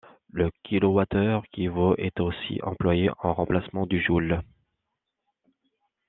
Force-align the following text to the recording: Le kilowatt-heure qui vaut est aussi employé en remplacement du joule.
Le 0.33 0.49
kilowatt-heure 0.63 1.43
qui 1.53 1.67
vaut 1.67 1.93
est 1.97 2.19
aussi 2.19 2.59
employé 2.63 3.11
en 3.19 3.35
remplacement 3.35 3.85
du 3.85 4.01
joule. 4.01 4.41